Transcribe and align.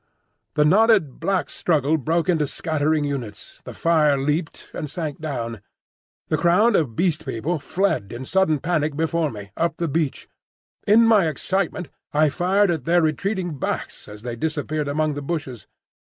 The 0.55 0.65
knotted 0.65 1.19
black 1.19 1.51
struggle 1.51 1.95
broke 1.95 2.27
into 2.27 2.47
scattering 2.47 3.05
units, 3.05 3.61
the 3.65 3.73
fire 3.75 4.17
leapt 4.17 4.69
and 4.73 4.89
sank 4.89 5.21
down. 5.21 5.61
The 6.29 6.37
crowd 6.39 6.75
of 6.75 6.95
Beast 6.95 7.23
People 7.23 7.59
fled 7.59 8.11
in 8.11 8.25
sudden 8.25 8.57
panic 8.57 8.95
before 8.97 9.29
me, 9.29 9.51
up 9.55 9.77
the 9.77 9.87
beach. 9.87 10.27
In 10.87 11.05
my 11.05 11.27
excitement 11.27 11.89
I 12.13 12.29
fired 12.29 12.71
at 12.71 12.85
their 12.85 13.03
retreating 13.03 13.59
backs 13.59 14.07
as 14.07 14.23
they 14.23 14.35
disappeared 14.35 14.87
among 14.87 15.13
the 15.13 15.21
bushes. 15.21 15.67